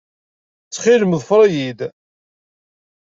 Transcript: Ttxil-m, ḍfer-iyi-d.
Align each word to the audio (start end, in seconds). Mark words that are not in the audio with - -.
Ttxil-m, 0.65 1.11
ḍfer-iyi-d. 1.21 1.79